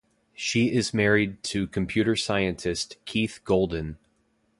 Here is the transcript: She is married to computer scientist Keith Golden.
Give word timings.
She 0.33 0.71
is 0.71 0.95
married 0.95 1.43
to 1.43 1.67
computer 1.67 2.15
scientist 2.15 2.97
Keith 3.05 3.39
Golden. 3.45 3.99